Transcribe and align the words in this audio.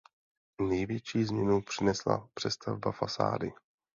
Největší 0.61 1.23
změnu 1.23 1.61
přinesla 1.61 2.27
přestavba 2.33 2.91
fasády. 2.91 3.51